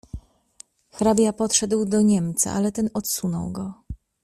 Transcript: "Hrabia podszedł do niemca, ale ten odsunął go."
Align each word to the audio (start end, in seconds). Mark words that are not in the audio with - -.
"Hrabia 0.91 1.33
podszedł 1.33 1.85
do 1.85 2.01
niemca, 2.01 2.51
ale 2.51 2.71
ten 2.71 2.89
odsunął 2.93 3.51
go." 3.51 3.73